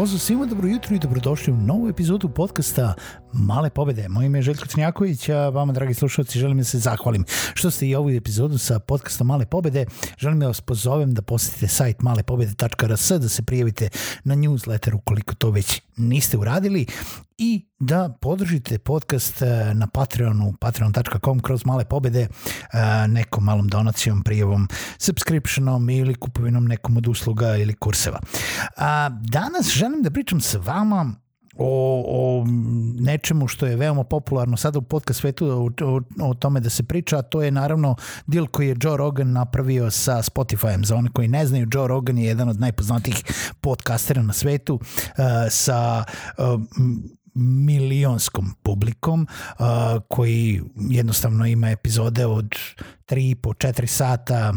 [0.00, 2.94] Pozdrav svima, dobro jutro i dobrodošli u novu epizodu podcasta
[3.32, 4.08] Male pobede.
[4.08, 7.88] Moje ime je Željko Crnjaković, a vama, dragi slušalci, želim da se zahvalim što ste
[7.88, 9.86] i ovu epizodu sa podcastom Male pobede.
[10.18, 13.88] Želim da vas pozovem da posetite sajt malepobede.rs, da se prijavite
[14.24, 16.86] na newsletter ukoliko to već niste uradili
[17.42, 22.28] i da podržite podcast e, na Patreonu, patreon.com kroz male pobede, e,
[23.08, 28.20] nekom malom donacijom, prijavom, subscriptionom ili kupovinom nekom od usluga ili kurseva.
[29.20, 31.14] Danas želim da pričam sa vama
[31.62, 32.44] o, o
[33.00, 36.82] nečemu što je veoma popularno sada u podcast svetu o, o, o tome da se
[36.82, 40.84] priča, a to je naravno deal koji je Joe Rogan napravio sa Spotifyem.
[40.84, 43.16] Za one koji ne znaju, Joe Rogan je jedan od najpoznatijih
[43.60, 46.04] podcastera na svetu uh, sa
[46.38, 46.60] uh,
[47.34, 49.26] milionskom publikom
[49.58, 49.66] uh,
[50.08, 52.48] koji jednostavno ima epizode od
[53.08, 54.54] 3,5, 4 sata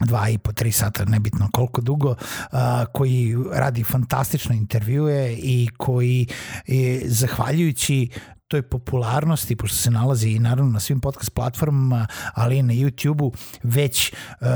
[0.00, 2.14] dva i po, tri sata, nebitno koliko dugo,
[2.52, 6.26] a, koji radi fantastične intervjue i koji
[6.66, 8.08] je, zahvaljujući
[8.48, 13.32] toj popularnosti, pošto se nalazi i naravno na svim podcast platformama, ali i na YouTube-u,
[13.62, 14.46] već uh,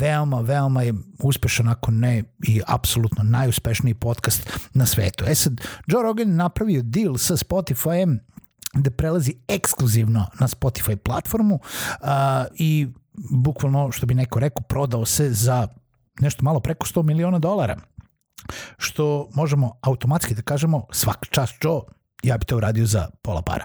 [0.00, 5.24] veoma, veoma je uspešan, ako ne i apsolutno najuspešniji podcast na svetu.
[5.28, 8.18] E sad, Joe Rogan napravio deal sa Spotify-em
[8.74, 12.08] da prelazi ekskluzivno na Spotify platformu uh,
[12.54, 12.88] i
[13.30, 15.68] bukvalno, što bi neko rekao, prodao se za
[16.20, 17.76] nešto malo preko 100 miliona dolara.
[18.78, 21.80] Što možemo automatski da kažemo svak čas Joe,
[22.22, 23.64] ja bi to uradio za pola para.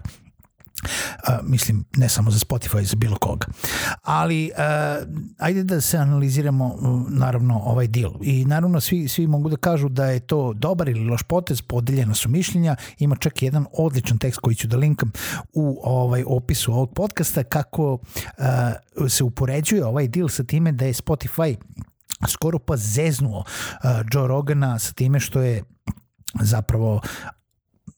[0.81, 3.47] Uh, mislim, ne samo za Spotify, za bilo koga.
[4.01, 5.07] Ali, uh,
[5.37, 8.11] ajde da se analiziramo, uh, naravno, ovaj deal.
[8.21, 12.13] I naravno, svi, svi mogu da kažu da je to dobar ili loš potez, podeljena
[12.13, 15.11] su mišljenja, ima čak jedan odličan tekst koji ću da linkam
[15.53, 20.93] u ovaj opisu ovog podcasta, kako uh, se upoređuje ovaj deal sa time da je
[20.93, 21.55] Spotify
[22.27, 23.45] skoro pa zeznuo uh,
[24.13, 25.63] Joe Rogana sa time što je
[26.41, 27.01] zapravo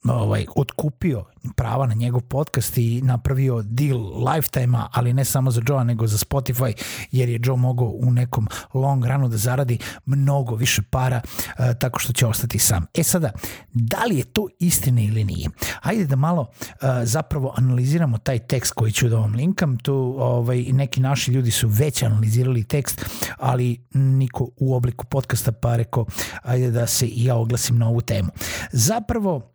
[0.08, 1.24] ovaj, otkupio
[1.56, 4.00] prava na njegov podcast i napravio deal
[4.34, 6.74] lifetime-a, ali ne samo za Joe, nego za Spotify,
[7.12, 12.00] jer je Joe mogao u nekom long runu da zaradi mnogo više para uh, tako
[12.00, 12.86] što će ostati sam.
[12.94, 13.32] E sada,
[13.74, 15.50] da li je to istina ili nije?
[15.82, 19.78] Hajde da malo uh, zapravo analiziramo taj tekst koji ću da vam linkam.
[19.78, 23.06] Tu ovaj, neki naši ljudi su već analizirali tekst,
[23.38, 26.06] ali niko u obliku podcasta pa rekao,
[26.42, 28.30] ajde da se i ja oglasim na ovu temu.
[28.72, 29.53] Zapravo,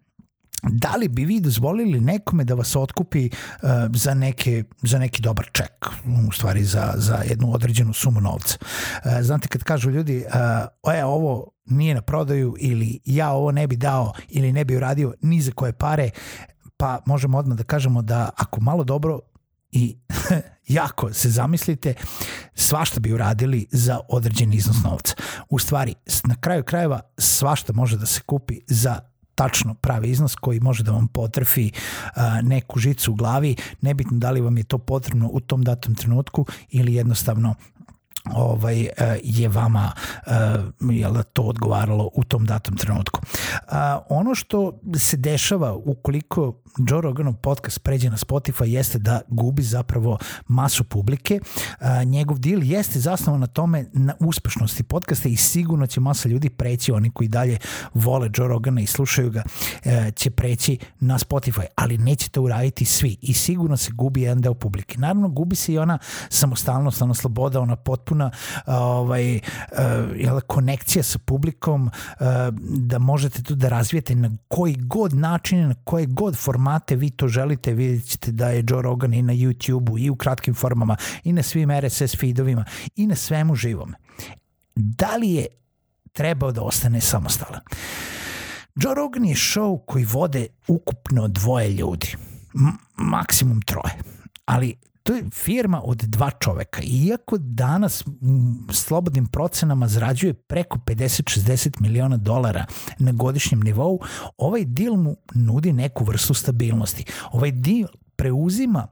[0.62, 5.48] da li bi vi dozvolili nekome da vas otkupi uh, za, neke, za neki dobar
[5.52, 5.86] ček,
[6.28, 8.58] u stvari za, za jednu određenu sumu novca.
[8.60, 13.66] Uh, znate kad kažu ljudi, uh, e, ovo nije na prodaju ili ja ovo ne
[13.66, 16.10] bi dao ili ne bi uradio ni za koje pare,
[16.76, 19.20] pa možemo odmah da kažemo da ako malo dobro
[19.70, 19.96] i
[20.78, 21.94] jako se zamislite,
[22.54, 25.14] svašta bi uradili za određen iznos novca.
[25.48, 25.94] U stvari,
[26.25, 29.00] na kraju krajeva svašta može da se kupi za
[29.38, 31.71] tačno pravi iznos koji može da vam potrfi
[32.15, 35.94] a, neku žicu u glavi, nebitno da li vam je to potrebno u tom datom
[35.94, 37.54] trenutku ili jednostavno
[38.34, 38.88] ovaj
[39.22, 39.92] je vama
[40.80, 43.20] je da to odgovaralo u tom datom trenutku.
[44.08, 50.18] Ono što se dešava ukoliko Joe Roganov podcast pređe na Spotify jeste da gubi zapravo
[50.48, 51.40] masu publike.
[52.04, 56.92] Njegov deal jeste zasnovan na tome na uspešnosti podcasta i sigurno će masa ljudi preći,
[56.92, 57.58] oni koji dalje
[57.94, 59.42] vole Joe Rogana i slušaju ga,
[59.84, 64.40] e, će preći na Spotify, ali neće to uraditi svi i sigurno se gubi jedan
[64.40, 64.98] deo publike.
[64.98, 65.98] Naravno, gubi se i ona
[66.28, 67.76] samostalnost, ona sloboda, ona
[68.19, 68.31] potpuna
[68.67, 69.41] ovaj,
[70.17, 71.91] jel, konekcija sa publikom,
[72.61, 77.29] da možete tu da razvijete na koji god način, na koje god formate vi to
[77.29, 81.32] želite, vidjet ćete da je Joe Rogan i na YouTube-u i u kratkim formama i
[81.32, 82.65] na svim RSS feedovima
[82.97, 83.94] i na svemu živom.
[84.75, 85.47] Da li je
[86.12, 87.61] trebao da ostane samostalan?
[88.76, 92.15] Joe Rogan je show koji vode ukupno dvoje ljudi,
[92.97, 93.94] maksimum troje,
[94.44, 94.75] ali
[95.08, 96.81] To je firma od dva čoveka.
[96.82, 98.05] Iako danas
[98.72, 102.66] slobodnim procenama zarađuje preko 50-60 miliona dolara
[102.99, 104.00] na godišnjem nivou,
[104.37, 107.05] ovaj deal mu nudi neku vrstu stabilnosti.
[107.32, 108.87] Ovaj deal preuzima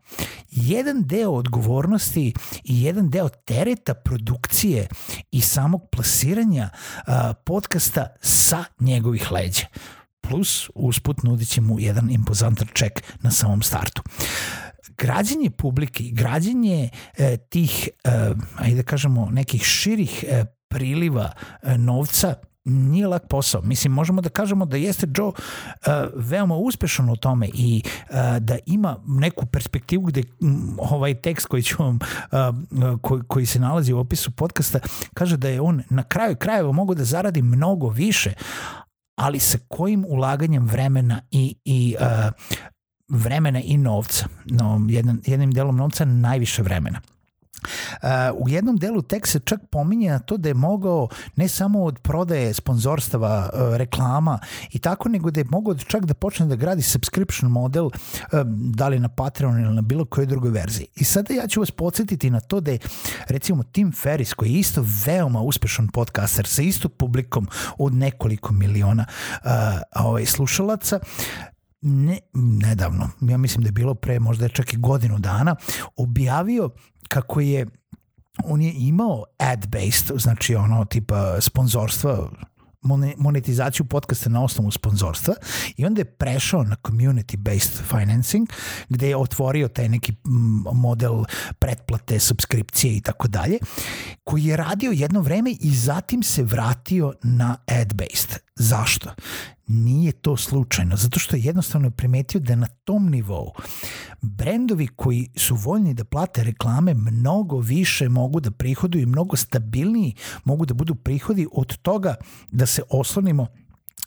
[0.51, 2.35] jedan deo odgovornosti
[2.65, 4.89] i jedan deo tereta produkcije
[5.31, 7.15] i samog plasiranja uh,
[7.47, 9.67] podcasta sa njegovih leđa.
[10.21, 14.03] Plus, usput nudit će mu jedan impozantan ček na samom startu
[14.99, 16.89] građenje publike i građenje
[17.19, 18.11] e, tih, e,
[18.57, 22.35] ajde da kažemo, nekih širih e, priliva e, novca
[22.67, 23.63] nije lak posao.
[23.63, 25.35] Mislim, možemo da kažemo da jeste Joe uh,
[26.15, 31.63] veoma uspešan u tome i uh, da ima neku perspektivu gde um, ovaj tekst koji
[31.63, 31.99] ću vam,
[32.33, 34.79] uh, koji, koji se nalazi u opisu podcasta,
[35.15, 38.33] kaže da je on na kraju krajeva mogu da zaradi mnogo više,
[39.19, 42.33] ali sa kojim ulaganjem vremena i, i uh,
[43.09, 47.01] vremena i novca, no, jedan, jednim delom novca najviše vremena.
[47.63, 48.09] Uh,
[48.45, 51.99] u jednom delu tek se čak pominje na to da je mogao ne samo od
[51.99, 54.39] prodaje sponzorstava, uh, reklama
[54.73, 57.93] i tako, nego da je mogao čak da počne da gradi subscription model, uh,
[58.47, 60.87] da li na Patreon ili na bilo kojoj drugoj verziji.
[60.97, 62.79] I sada ja ću vas podsjetiti na to da je
[63.29, 67.49] recimo Tim Ferris, koji je isto veoma uspešan podcaster sa isto publikom
[67.79, 69.51] od nekoliko miliona uh,
[69.95, 71.01] ovaj, slušalaca,
[71.81, 75.57] ne, nedavno, ja mislim da je bilo pre možda čak i godinu dana,
[75.97, 76.71] objavio
[77.09, 77.67] kako je
[78.45, 82.31] on je imao ad-based, znači ono tipa sponzorstva,
[83.17, 85.35] monetizaciju podcasta na osnovu sponzorstva
[85.77, 88.49] i onda je prešao na community-based financing
[88.89, 90.13] gde je otvorio taj neki
[90.73, 91.25] model
[91.59, 93.59] pretplate, subskripcije i tako dalje,
[94.25, 98.46] koji je radio jedno vreme i zatim se vratio na ad-based.
[98.57, 99.11] Zašto?
[99.67, 103.53] Nije to slučajno, zato što je jednostavno primetio da na tom nivou
[104.23, 110.15] brendovi koji su voljni da plate reklame mnogo više mogu da prihoduju i mnogo stabilniji
[110.45, 112.15] mogu da budu prihodi od toga
[112.51, 113.47] da se oslonimo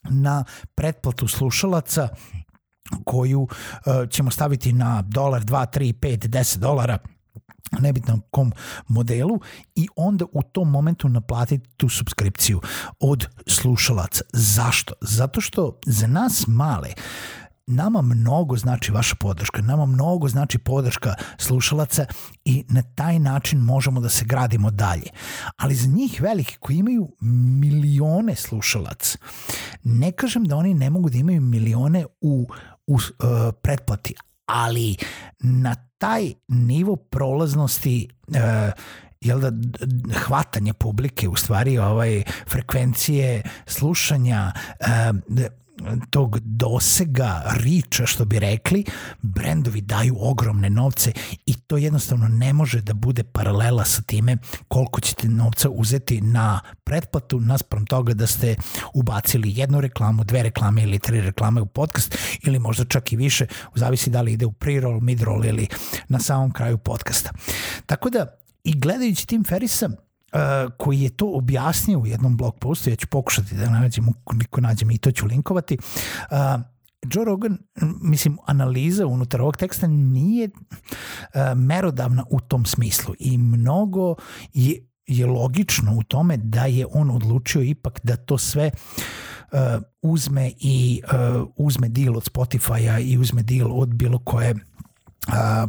[0.09, 0.43] na
[0.75, 2.07] pretplatu slušalaca
[3.05, 3.49] koju uh,
[4.09, 6.97] ćemo staviti na dolar, 2, 3, 5, 10 dolara
[7.79, 8.51] nebitno kom
[8.87, 9.39] modelu
[9.75, 12.61] i onda u tom momentu naplatiti tu subskripciju
[12.99, 14.23] od slušalaca.
[14.33, 14.93] Zašto?
[15.01, 16.89] Zato što za nas male
[17.69, 22.05] nama mnogo znači vaša podrška, nama mnogo znači podrška slušalaca
[22.45, 25.09] i na taj način možemo da se gradimo dalje.
[25.57, 29.17] Ali za njih veliki koji imaju milione slušalaca,
[29.83, 32.47] ne kažem da oni ne mogu da imaju milione u,
[32.87, 32.99] u uh,
[33.61, 34.13] pretplati,
[34.49, 34.95] ali
[35.39, 38.35] na taj nivo prolaznosti uh,
[39.21, 39.51] jel da
[40.15, 44.87] hvatanje publike u stvari ovaj frekvencije slušanja uh,
[46.09, 48.85] tog dosega riča što bi rekli
[49.21, 51.11] brendovi daju ogromne novce
[51.45, 54.37] i to jednostavno ne može da bude paralela sa time
[54.67, 58.55] koliko ćete novca uzeti na pretplatu naspram toga da ste
[58.93, 63.45] ubacili jednu reklamu, dve reklame ili tri reklame u podcast ili možda čak i više,
[63.75, 65.67] zavisi da li ide u pre-roll, mid-roll ili
[66.07, 67.31] na samom kraju podcasta.
[67.85, 68.25] Tako da
[68.63, 69.89] i gledajući Tim Ferrisa
[70.77, 74.91] Koji je to objasnio u jednom blog postu, ja ću pokušati da nađem, ukoliko nađem
[74.91, 75.77] i to ću linkovati,
[76.31, 76.37] uh,
[77.13, 77.57] Joe Rogan,
[78.01, 84.15] mislim, analiza unutar ovog teksta nije uh, merodavna u tom smislu i mnogo
[84.53, 88.71] je, je logično u tome da je on odlučio ipak da to sve
[89.51, 89.59] uh,
[90.01, 94.55] uzme i uh, uzme deal od Spotify-a i uzme deal od bilo koje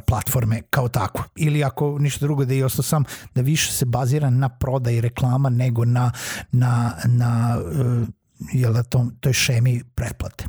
[0.06, 1.24] platforme kao tako.
[1.36, 3.04] Ili ako ništa drugo da je ostao sam
[3.34, 6.12] da više se bazira na prodaj reklama nego na,
[6.52, 8.08] na, na uh,
[8.52, 10.44] jel da to, toj šemi pretplate.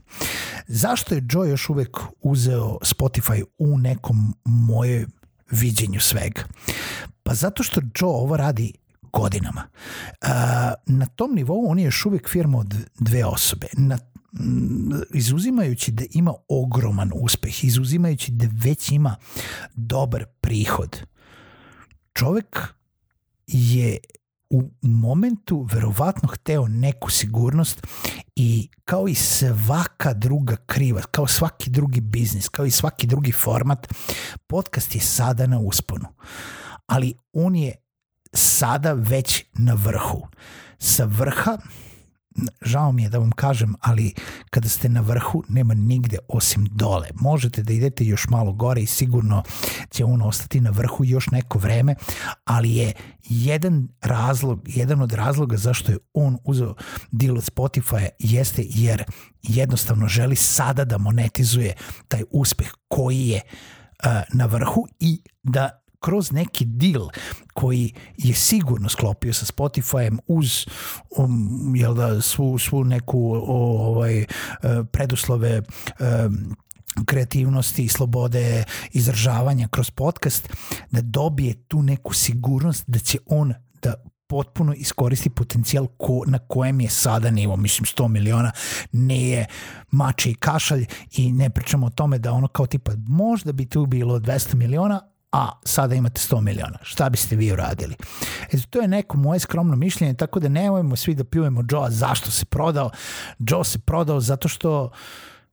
[0.67, 5.07] Zašto je Joe još uvek uzeo Spotify u nekom moje
[5.51, 6.41] viđenju svega?
[7.23, 8.73] Pa zato što Joe ovo radi
[9.13, 9.63] godinama.
[10.21, 10.29] Uh,
[10.85, 13.67] na tom nivou on je još uvek firma od dve osobe.
[13.73, 13.97] Na
[15.13, 19.15] izuzimajući da ima ogroman uspeh, izuzimajući da već ima
[19.73, 20.97] dobar prihod,
[22.13, 22.59] čovek
[23.47, 23.97] je
[24.49, 27.87] u momentu verovatno hteo neku sigurnost
[28.35, 33.93] i kao i svaka druga kriva, kao svaki drugi biznis, kao i svaki drugi format,
[34.47, 36.07] podcast je sada na usponu.
[36.87, 37.75] Ali on je
[38.33, 40.27] sada već na vrhu.
[40.79, 41.57] Sa vrha
[42.61, 44.13] žao mi je da vam kažem, ali
[44.49, 47.07] kada ste na vrhu nema nigde osim dole.
[47.15, 49.43] Možete da idete još malo gore i sigurno
[49.89, 51.95] će on ostati na vrhu još neko vreme,
[52.43, 56.75] ali je jedan razlog, jedan od razloga zašto je on uzeo
[57.11, 59.03] deal od Spotify jeste jer
[59.43, 61.73] jednostavno želi sada da monetizuje
[62.07, 67.09] taj uspeh koji je uh, na vrhu i da kroz neki deal
[67.53, 70.65] koji je sigurno sklopio sa Spotifyem uz
[71.17, 73.41] um, jel da, svu, svu neku o,
[73.87, 74.25] ovaj, e,
[74.91, 76.55] preduslove um,
[77.05, 80.49] kreativnosti i slobode izražavanja kroz podcast,
[80.91, 83.93] da dobije tu neku sigurnost da će on da
[84.27, 88.51] potpuno iskoristi potencijal ko, na kojem je sada nivo, mislim 100 miliona
[88.91, 89.45] ne je
[89.91, 93.85] mače i kašalj i ne pričamo o tome da ono kao tipa možda bi tu
[93.85, 96.77] bilo 200 miliona, a sada imate 100 miliona.
[96.81, 97.95] Šta biste vi uradili?
[98.51, 102.31] Eto, to je neko moje skromno mišljenje, tako da nemojmo svi da pljujemo Joe zašto
[102.31, 102.89] se prodao.
[103.39, 104.91] Joe se prodao zato što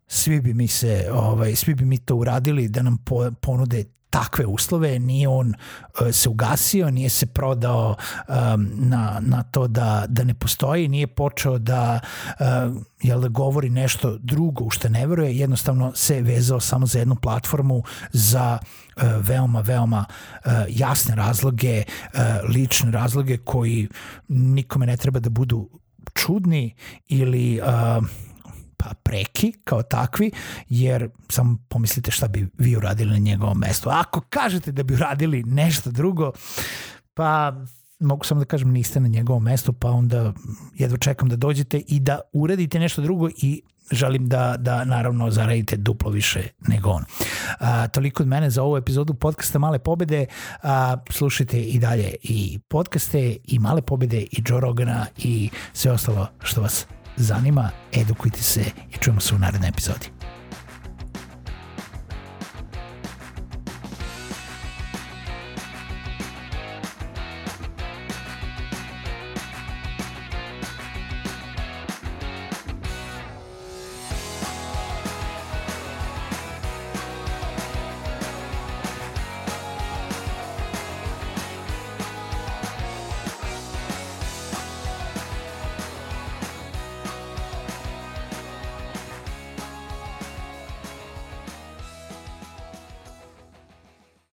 [0.09, 4.47] svi bi mi se, ovaj, svi bi mi to uradili da nam po, ponude takve
[4.47, 7.97] uslove, nije on uh, se ugasio, nije se prodao
[8.29, 12.01] um, na, na to da, da ne postoji, nije počeo da,
[12.41, 16.99] uh, jel da govori nešto drugo u što ne veruje, jednostavno se vezao samo za
[16.99, 18.59] jednu platformu za
[18.97, 20.05] uh, veoma, veoma
[20.45, 21.83] uh, jasne razloge,
[22.15, 22.21] uh,
[22.55, 23.89] lične razloge koji
[24.29, 25.69] nikome ne treba da budu
[26.15, 26.75] čudni
[27.09, 28.05] ili uh,
[28.79, 30.31] pa preki kao takvi,
[30.69, 33.91] jer samo pomislite šta bi vi uradili na njegovom mestu.
[33.91, 36.33] Ako kažete da bi uradili nešto drugo,
[37.15, 37.53] pa
[38.01, 40.33] mogu samo da kažem niste na njegovom mestu, pa onda
[40.75, 45.77] jedva čekam da dođete i da uradite nešto drugo i želim da, da naravno zaradite
[45.77, 47.05] duplo više nego on.
[47.59, 50.27] A, toliko od mene za ovu epizodu podcasta Male pobede.
[50.63, 56.27] A, slušajte i dalje i podcaste i Male pobede i Joe Rogana i sve ostalo
[56.43, 56.87] što vas
[57.19, 60.18] zanima, edukujte se i čujemo se u narednoj epizodi.